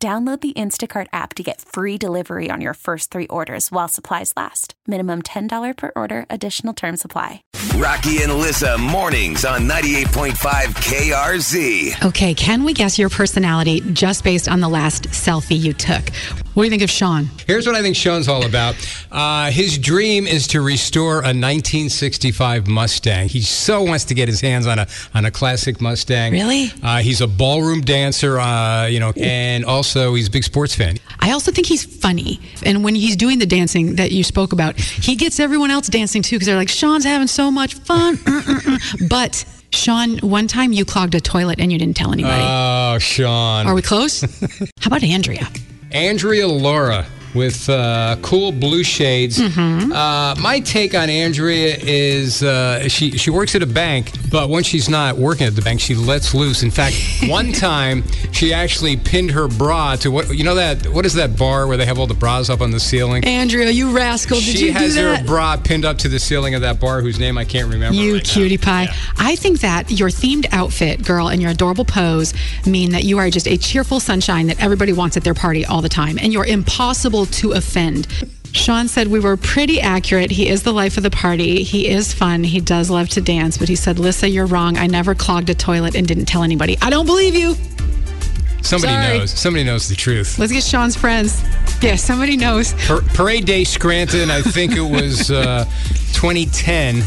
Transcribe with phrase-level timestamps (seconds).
[0.00, 4.32] Download the Instacart app to get free delivery on your first three orders while supplies
[4.36, 4.74] last.
[4.86, 7.42] Minimum $10 per order, additional term supply.
[7.74, 10.36] Rocky and Lissa mornings on 98.5
[10.76, 12.04] KRZ.
[12.06, 16.10] Okay, can we guess your personality just based on the last selfie you took?
[16.54, 17.28] What do you think of Sean?
[17.46, 18.74] Here's what I think Sean's all about.
[19.12, 23.28] Uh, his dream is to restore a 1965 Mustang.
[23.28, 26.32] He so wants to get his hands on a on a classic Mustang.
[26.32, 26.72] Really?
[26.82, 30.96] Uh, he's a ballroom dancer, uh, you know, and also he's a big sports fan.
[31.20, 32.40] I also think he's funny.
[32.64, 36.22] And when he's doing the dancing that you spoke about, he gets everyone else dancing
[36.22, 38.18] too because they're like, Sean's having so much fun.
[39.08, 42.42] But Sean, one time you clogged a toilet and you didn't tell anybody.
[42.44, 43.66] Oh, Sean.
[43.66, 44.20] Are we close?
[44.80, 45.46] How about Andrea?
[45.92, 49.40] Andrea Laura with uh, cool blue shades.
[49.40, 54.62] Uh, my take on Andrea is uh, she she works at a bank, but when
[54.62, 56.62] she's not working at the bank, she lets loose.
[56.62, 61.04] In fact, one time she actually pinned her bra to what you know that what
[61.06, 63.24] is that bar where they have all the bras up on the ceiling?
[63.24, 64.38] Andrea, you rascal.
[64.38, 65.20] Did she you has do that?
[65.20, 67.96] her bra pinned up to the ceiling of that bar whose name I can't remember.
[67.96, 68.32] You right now.
[68.32, 68.88] cutie pie.
[69.16, 72.34] I think that your themed outfit, girl, and your adorable pose
[72.66, 75.82] mean that you are just a cheerful sunshine that everybody wants at their party all
[75.82, 78.06] the time, and you're impossible to offend.
[78.52, 80.30] Sean said we were pretty accurate.
[80.30, 81.62] He is the life of the party.
[81.62, 82.42] He is fun.
[82.44, 84.78] He does love to dance, but he said, Lissa, you're wrong.
[84.78, 86.78] I never clogged a toilet and didn't tell anybody.
[86.80, 87.54] I don't believe you.
[88.62, 89.18] Somebody Sorry.
[89.18, 89.30] knows.
[89.30, 90.38] Somebody knows the truth.
[90.38, 91.42] Let's get Sean's friends.
[91.80, 92.72] Yeah, somebody knows.
[92.86, 95.64] Par- Parade Day Scranton, I think it was uh,
[96.14, 97.02] 2010.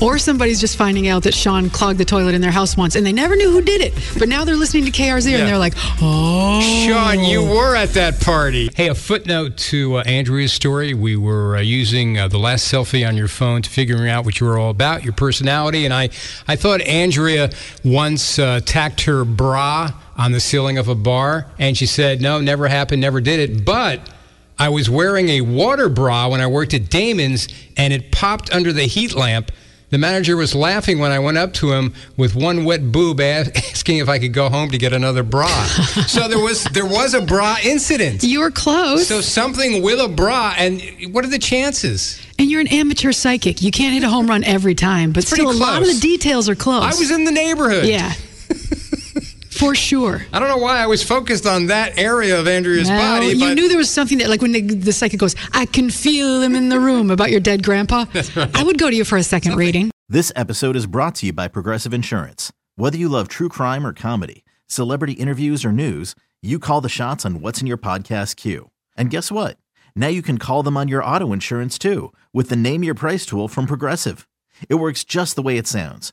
[0.00, 3.06] Or somebody's just finding out that Sean clogged the toilet in their house once and
[3.06, 3.92] they never knew who did it.
[4.18, 5.38] But now they're listening to KRZ Yeah.
[5.38, 6.60] and they're like, oh.
[6.60, 8.70] Sean, you were at that party.
[8.74, 10.94] Hey, a footnote to uh, Andrea's story.
[10.94, 14.40] We were uh, using uh, the last selfie on your phone to figuring out what
[14.40, 16.10] you were all about, your personality, and I,
[16.48, 17.50] I thought Andrea
[17.84, 22.40] once uh, tacked her bra on the ceiling of a bar, and she said, "No,
[22.40, 24.00] never happened, never did it." But
[24.58, 28.72] I was wearing a water bra when I worked at Damon's, and it popped under
[28.72, 29.50] the heat lamp.
[29.92, 33.98] The manager was laughing when I went up to him with one wet boob, asking
[33.98, 35.48] if I could go home to get another bra.
[36.06, 38.22] so there was there was a bra incident.
[38.24, 39.06] You were close.
[39.06, 40.80] So something with a bra, and
[41.12, 42.18] what are the chances?
[42.38, 43.60] And you're an amateur psychic.
[43.60, 46.48] You can't hit a home run every time, but still, a lot of the details
[46.48, 46.82] are close.
[46.84, 47.84] I was in the neighborhood.
[47.84, 48.14] Yeah.
[49.62, 50.26] For sure.
[50.32, 53.54] I don't know why I was focused on that area of Andrea's Well, body, you
[53.54, 56.56] knew there was something that, like when the, the psychic goes, I can feel him
[56.56, 58.06] in the room about your dead grandpa.
[58.34, 58.56] Right.
[58.56, 59.90] I would go to you for a second reading.
[60.08, 62.52] This episode is brought to you by Progressive Insurance.
[62.74, 67.24] Whether you love true crime or comedy, celebrity interviews or news, you call the shots
[67.24, 68.70] on what's in your podcast queue.
[68.96, 69.58] And guess what?
[69.94, 73.24] Now you can call them on your auto insurance too with the Name Your Price
[73.24, 74.26] tool from Progressive.
[74.68, 76.12] It works just the way it sounds.